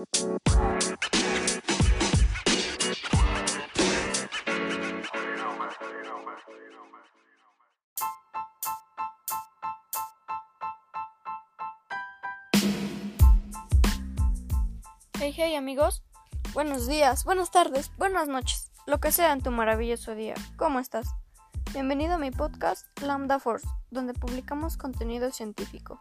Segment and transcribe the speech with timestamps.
[0.00, 0.06] Hey,
[15.36, 16.02] hey amigos,
[16.54, 20.32] buenos días, buenas tardes, buenas noches, lo que sea en tu maravilloso día.
[20.56, 21.08] ¿Cómo estás?
[21.74, 26.00] Bienvenido a mi podcast Lambda Force, donde publicamos contenido científico.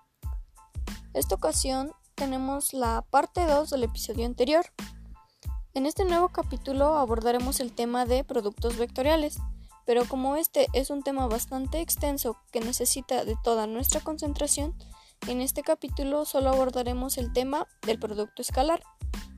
[1.13, 4.66] Esta ocasión tenemos la parte 2 del episodio anterior.
[5.73, 9.38] En este nuevo capítulo abordaremos el tema de productos vectoriales,
[9.86, 14.76] pero como este es un tema bastante extenso que necesita de toda nuestra concentración,
[15.27, 18.84] en este capítulo solo abordaremos el tema del producto escalar.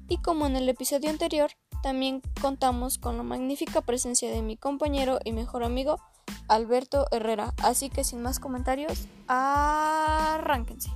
[0.10, 1.52] Y como en el episodio anterior,
[1.84, 6.00] también contamos con la magnífica presencia de mi compañero y mejor amigo
[6.48, 7.54] Alberto Herrera.
[7.62, 10.90] Así que sin más comentarios, arránquense.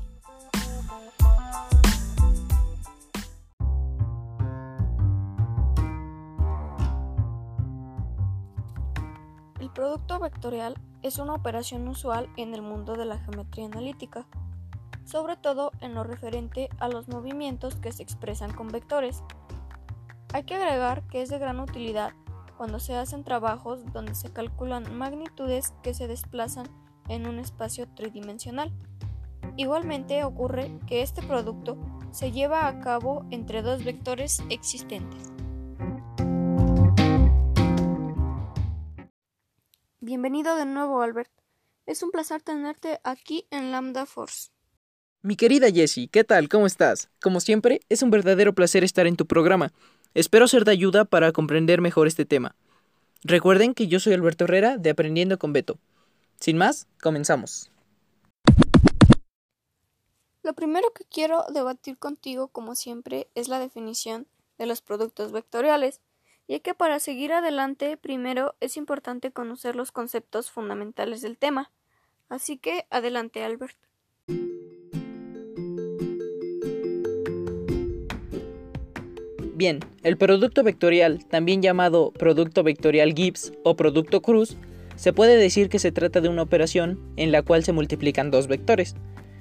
[9.76, 10.74] Producto vectorial
[11.04, 14.26] es una operación usual en el mundo de la geometría analítica
[15.06, 19.24] sobre todo en lo referente a los movimientos que se expresan con vectores.
[20.34, 22.14] Hay que agregar que es de gran utilidad
[22.58, 26.68] cuando se hacen trabajos donde se calculan magnitudes que se desplazan
[27.08, 28.74] en un espacio tridimensional.
[29.58, 31.78] Igualmente ocurre que este producto
[32.12, 35.35] se lleva a cabo entre dos vectores existentes.
[40.08, 41.32] Bienvenido de nuevo, Albert.
[41.88, 44.52] Es un placer tenerte aquí en Lambda Force.
[45.24, 46.48] Mi querida Jessie, ¿qué tal?
[46.48, 47.10] ¿Cómo estás?
[47.20, 49.74] Como siempre, es un verdadero placer estar en tu programa.
[50.14, 52.56] Espero ser de ayuda para comprender mejor este tema.
[53.24, 55.80] Recuerden que yo soy Alberto Herrera de Aprendiendo con Beto.
[56.40, 57.72] Sin más, comenzamos.
[60.44, 64.28] Lo primero que quiero debatir contigo, como siempre, es la definición
[64.60, 66.00] de los productos vectoriales,
[66.48, 71.72] ya que para seguir adelante primero es importante conocer los conceptos fundamentales del tema.
[72.30, 73.78] Así que adelante, Albert.
[79.56, 84.58] Bien, el producto vectorial, también llamado producto vectorial Gibbs o producto Cruz,
[84.98, 88.48] se puede decir que se trata de una operación en la cual se multiplican dos
[88.48, 88.96] vectores,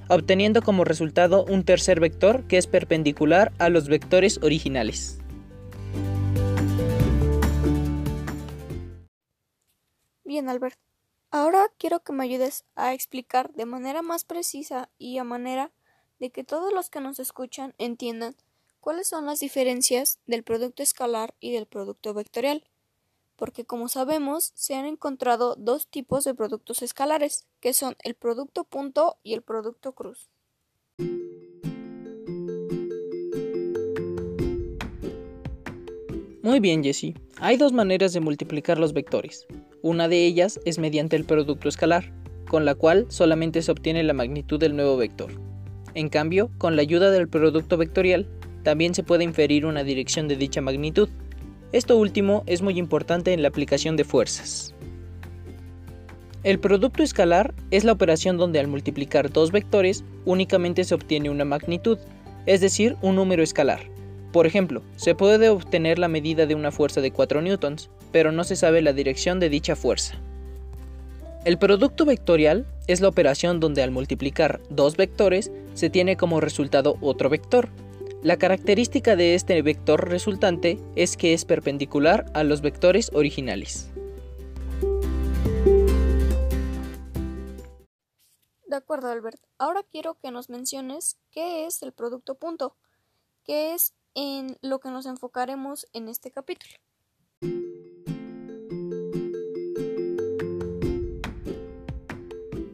[0.09, 5.24] obteniendo como resultado un tercer vector que es perpendicular a los vectores originales.
[10.25, 10.79] Bien, Albert.
[11.31, 15.73] Ahora quiero que me ayudes a explicar de manera más precisa y a manera
[16.19, 18.37] de que todos los que nos escuchan entiendan
[18.85, 22.69] ¿Cuáles son las diferencias del producto escalar y del producto vectorial?
[23.35, 28.65] Porque como sabemos, se han encontrado dos tipos de productos escalares, que son el producto
[28.65, 30.29] punto y el producto cruz.
[36.45, 37.15] Muy bien, Jessie.
[37.41, 39.47] Hay dos maneras de multiplicar los vectores.
[39.81, 42.13] Una de ellas es mediante el producto escalar,
[42.51, 45.31] con la cual solamente se obtiene la magnitud del nuevo vector.
[45.95, 48.27] En cambio, con la ayuda del producto vectorial,
[48.63, 51.09] también se puede inferir una dirección de dicha magnitud.
[51.73, 54.75] Esto último es muy importante en la aplicación de fuerzas.
[56.43, 61.47] El producto escalar es la operación donde al multiplicar dos vectores únicamente se obtiene una
[61.47, 61.97] magnitud,
[62.45, 63.95] es decir, un número escalar.
[64.35, 68.43] Por ejemplo, se puede obtener la medida de una fuerza de 4 newtons, pero no
[68.43, 70.17] se sabe la dirección de dicha fuerza.
[71.45, 76.99] El producto vectorial es la operación donde al multiplicar dos vectores se tiene como resultado
[77.01, 77.69] otro vector,
[78.25, 83.89] la característica de este vector resultante es que es perpendicular a los vectores originales.
[88.67, 89.39] De acuerdo, Albert.
[89.59, 92.75] Ahora quiero que nos menciones qué es el producto punto,
[93.45, 96.75] qué es en lo que nos enfocaremos en este capítulo.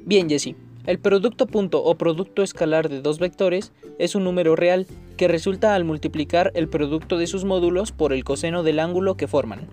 [0.05, 0.56] Bien, Jessie.
[0.87, 4.87] El producto punto o producto escalar de dos vectores es un número real
[5.17, 9.28] que resulta al multiplicar el producto de sus módulos por el coseno del ángulo que
[9.28, 9.69] forman.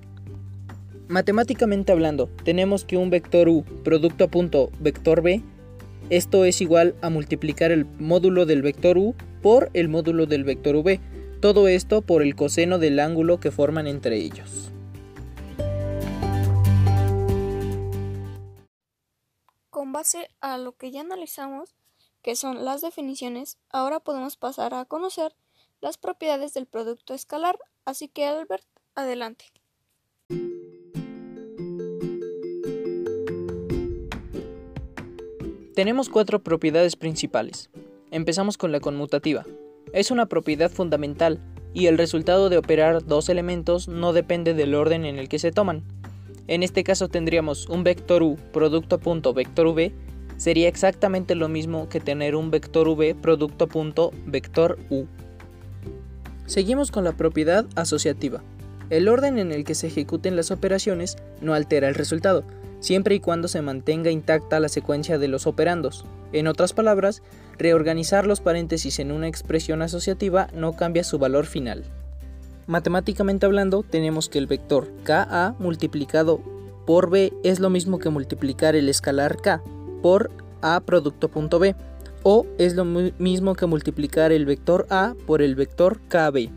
[1.08, 5.42] Matemáticamente hablando, tenemos que un vector u producto punto vector b,
[6.10, 10.76] esto es igual a multiplicar el módulo del vector u por el módulo del vector
[10.76, 11.00] v,
[11.40, 14.72] todo esto por el coseno del ángulo que forman entre ellos.
[19.70, 21.76] Con base a lo que ya analizamos,
[22.24, 25.36] que son las definiciones, ahora podemos pasar a conocer
[25.80, 27.60] las propiedades del producto escalar.
[27.86, 29.46] Así que Albert, adelante.
[35.76, 37.70] Tenemos cuatro propiedades principales.
[38.10, 39.46] Empezamos con la conmutativa.
[39.94, 41.40] Es una propiedad fundamental
[41.74, 45.52] y el resultado de operar dos elementos no depende del orden en el que se
[45.52, 45.84] toman.
[46.48, 49.94] En este caso tendríamos un vector u producto punto vector v
[50.38, 55.06] sería exactamente lo mismo que tener un vector v producto punto vector u.
[56.46, 58.44] Seguimos con la propiedad asociativa.
[58.90, 62.44] El orden en el que se ejecuten las operaciones no altera el resultado,
[62.80, 66.06] siempre y cuando se mantenga intacta la secuencia de los operandos.
[66.34, 67.24] En otras palabras,
[67.58, 71.84] reorganizar los paréntesis en una expresión asociativa no cambia su valor final.
[72.68, 76.42] Matemáticamente hablando, tenemos que el vector Ka multiplicado
[76.86, 79.62] por b es lo mismo que multiplicar el escalar K
[80.02, 80.32] por
[80.62, 81.76] A producto punto B,
[82.24, 86.50] o es lo mismo que multiplicar el vector A por el vector KB.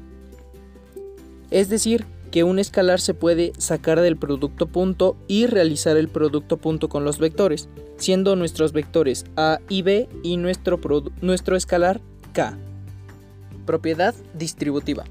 [1.51, 6.57] Es decir, que un escalar se puede sacar del producto punto y realizar el producto
[6.59, 10.81] punto con los vectores, siendo nuestros vectores a y b y nuestro,
[11.21, 12.01] nuestro escalar
[12.33, 12.57] k.
[13.67, 15.05] Propiedad distributiva.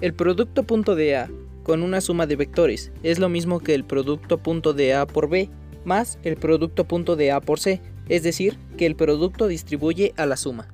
[0.00, 1.30] El producto punto de a
[1.62, 5.28] con una suma de vectores es lo mismo que el producto punto de a por
[5.28, 5.48] b
[5.84, 10.26] más el producto punto de a por c, es decir, que el producto distribuye a
[10.26, 10.68] la suma.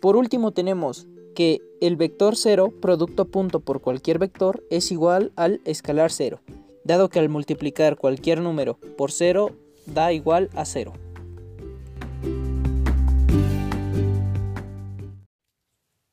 [0.00, 1.06] Por último tenemos
[1.36, 6.40] que el vector 0 producto punto por cualquier vector es igual al escalar 0,
[6.82, 9.54] dado que al multiplicar cualquier número por 0
[9.84, 10.94] da igual a 0.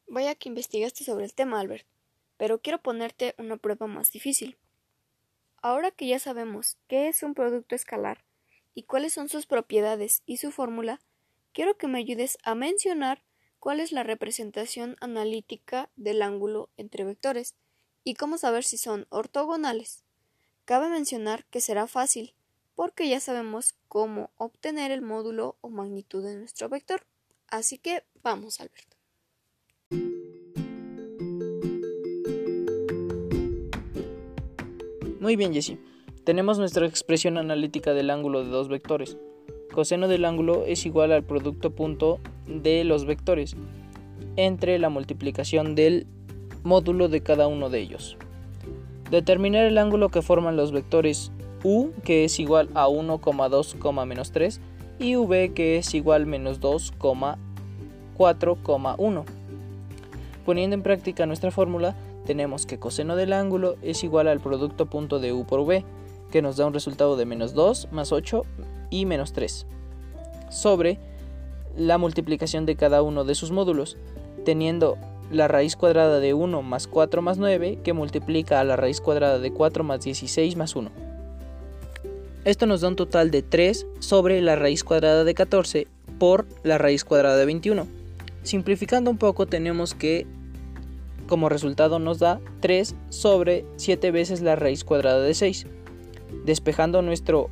[0.08, 1.88] Vaya que investigaste sobre el tema, Albert,
[2.36, 4.58] pero quiero ponerte una prueba más difícil.
[5.62, 8.25] Ahora que ya sabemos qué es un producto escalar
[8.75, 11.00] y cuáles son sus propiedades y su fórmula,
[11.54, 13.24] quiero que me ayudes a mencionar
[13.63, 17.56] cuál es la representación analítica del ángulo entre vectores
[18.04, 20.04] y cómo saber si son ortogonales.
[20.65, 22.33] Cabe mencionar que será fácil,
[22.75, 27.06] porque ya sabemos cómo obtener el módulo o magnitud de nuestro vector.
[27.48, 28.98] Así que vamos, Alberto.
[35.21, 35.80] Muy bien, Jessie.
[36.25, 39.15] Tenemos nuestra expresión analítica del ángulo de dos vectores.
[39.74, 43.56] Coseno del ángulo es igual al producto punto de los vectores
[44.36, 46.06] entre la multiplicación del
[46.64, 48.16] módulo de cada uno de ellos.
[49.10, 51.31] Determinar el ángulo que forman los vectores
[51.64, 54.62] u que es igual a 1,2, menos 3
[55.00, 59.24] y v que es igual a menos 2,4,1.
[60.46, 61.96] Poniendo en práctica nuestra fórmula,
[62.28, 65.84] tenemos que coseno del ángulo es igual al producto punto de u por v,
[66.31, 68.46] que nos da un resultado de menos 2 más 8
[68.94, 69.66] y menos 3,
[70.50, 71.00] sobre
[71.75, 73.98] la multiplicación de cada uno de sus módulos,
[74.45, 74.98] teniendo
[75.31, 79.40] la raíz cuadrada de 1 más 4 más 9 que multiplica a la raíz cuadrada
[79.40, 80.92] de 4 más 16 más 1.
[82.45, 85.88] Esto nos da un total de 3 sobre la raíz cuadrada de 14
[86.19, 87.88] por la raíz cuadrada de 21.
[88.44, 90.28] Simplificando un poco tenemos que
[91.28, 95.66] como resultado nos da 3 sobre 7 veces la raíz cuadrada de 6.
[96.46, 97.50] Despejando nuestro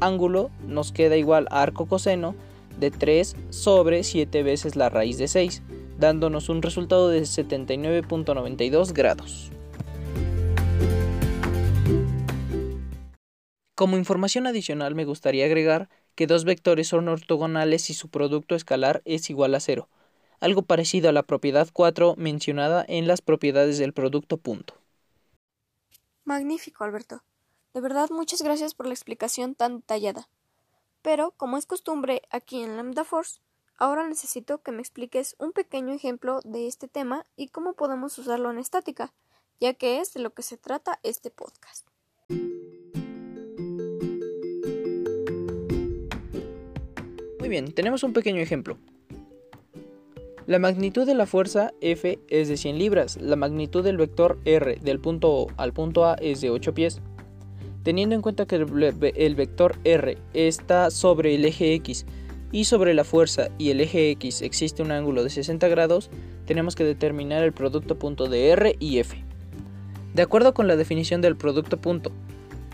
[0.00, 2.34] ángulo nos queda igual a arco coseno
[2.78, 5.62] de 3 sobre 7 veces la raíz de 6,
[5.98, 9.50] dándonos un resultado de 79.92 grados.
[13.74, 19.02] Como información adicional me gustaría agregar que dos vectores son ortogonales si su producto escalar
[19.04, 19.88] es igual a 0,
[20.40, 24.74] algo parecido a la propiedad 4 mencionada en las propiedades del producto punto.
[26.24, 27.22] Magnífico, Alberto.
[27.74, 30.28] De verdad, muchas gracias por la explicación tan detallada.
[31.02, 33.40] Pero, como es costumbre aquí en Lambda Force,
[33.76, 38.50] ahora necesito que me expliques un pequeño ejemplo de este tema y cómo podemos usarlo
[38.50, 39.12] en estática,
[39.60, 41.86] ya que es de lo que se trata este podcast.
[47.38, 48.78] Muy bien, tenemos un pequeño ejemplo.
[50.46, 54.76] La magnitud de la fuerza F es de 100 libras, la magnitud del vector R
[54.76, 57.02] del punto O al punto A es de 8 pies.
[57.88, 62.04] Teniendo en cuenta que el vector R está sobre el eje X
[62.52, 66.10] y sobre la fuerza y el eje X existe un ángulo de 60 grados,
[66.44, 69.24] tenemos que determinar el producto punto de R y F.
[70.12, 72.12] De acuerdo con la definición del producto punto,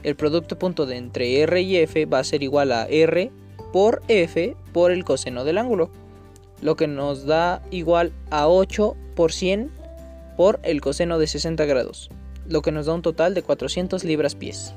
[0.02, 3.30] el producto punto de entre R y F va a ser igual a R
[3.72, 5.90] por F por el coseno del ángulo,
[6.60, 9.70] lo que nos da igual a 8 por 100
[10.36, 12.10] por el coseno de 60 grados,
[12.48, 14.74] lo que nos da un total de 400 libras pies.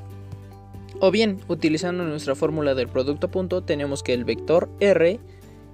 [0.99, 5.19] O bien, utilizando nuestra fórmula del producto punto, tenemos que el vector r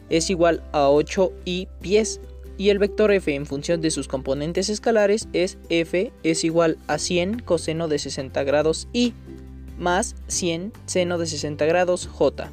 [0.09, 2.19] es igual a 8i pies
[2.57, 6.97] y el vector f en función de sus componentes escalares es f es igual a
[6.97, 9.13] 100 coseno de 60 grados i
[9.79, 12.51] más 100 seno de 60 grados j.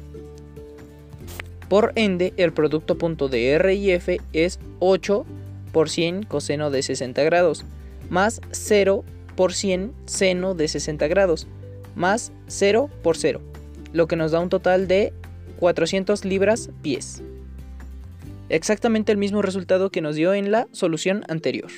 [1.67, 5.25] Por ende, el producto punto de r y f es 8
[5.71, 7.65] por 100 coseno de 60 grados,
[8.09, 9.03] más 0
[9.35, 11.47] por 100 seno de 60 grados,
[11.95, 13.41] más 0 por 0,
[13.93, 15.13] lo que nos da un total de
[15.59, 17.21] 400 libras pies.
[18.49, 21.71] Exactamente el mismo resultado que nos dio en la solución anterior.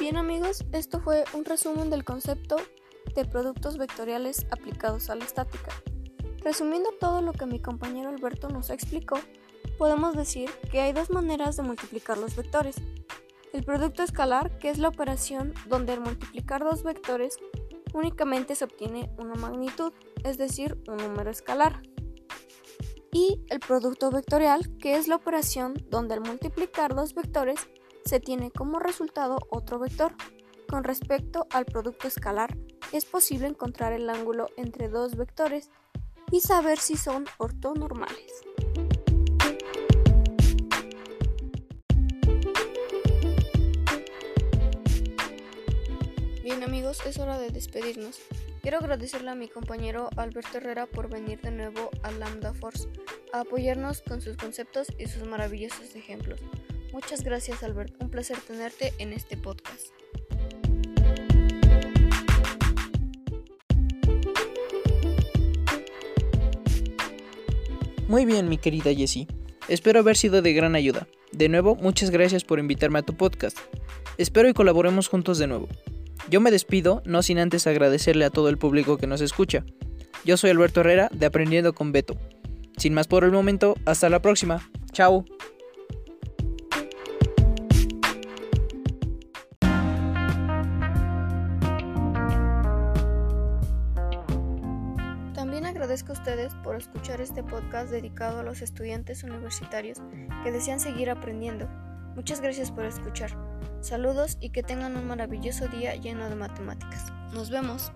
[0.00, 2.56] Bien amigos, esto fue un resumen del concepto
[3.14, 5.72] de productos vectoriales aplicados a la estática.
[6.42, 9.18] Resumiendo todo lo que mi compañero Alberto nos explicó,
[9.78, 12.76] podemos decir que hay dos maneras de multiplicar los vectores.
[13.52, 17.36] El producto escalar, que es la operación donde al multiplicar dos vectores
[17.92, 19.92] únicamente se obtiene una magnitud,
[20.24, 21.82] es decir, un número escalar.
[23.12, 27.68] Y el producto vectorial, que es la operación donde al multiplicar dos vectores
[28.04, 30.14] se tiene como resultado otro vector.
[30.68, 32.56] Con respecto al producto escalar,
[32.92, 35.70] es posible encontrar el ángulo entre dos vectores
[36.32, 38.44] y saber si son ortonormales.
[46.44, 48.20] Bien amigos, es hora de despedirnos.
[48.60, 52.86] Quiero agradecerle a mi compañero Alberto Herrera por venir de nuevo a Lambda Force
[53.32, 56.38] a apoyarnos con sus conceptos y sus maravillosos ejemplos.
[56.92, 59.86] Muchas gracias Albert, un placer tenerte en este podcast.
[68.06, 69.28] Muy bien, mi querida Jessie.
[69.68, 71.08] Espero haber sido de gran ayuda.
[71.32, 73.56] De nuevo, muchas gracias por invitarme a tu podcast.
[74.18, 75.68] Espero y colaboremos juntos de nuevo.
[76.30, 79.64] Yo me despido, no sin antes agradecerle a todo el público que nos escucha.
[80.24, 82.16] Yo soy Alberto Herrera de Aprendiendo con Beto.
[82.78, 84.68] Sin más por el momento, hasta la próxima.
[84.92, 85.24] Chao.
[95.34, 99.98] También agradezco a ustedes por escuchar este podcast dedicado a los estudiantes universitarios
[100.42, 101.68] que desean seguir aprendiendo.
[102.16, 103.43] Muchas gracias por escuchar.
[103.84, 107.12] Saludos y que tengan un maravilloso día lleno de matemáticas.
[107.34, 107.92] Nos vemos.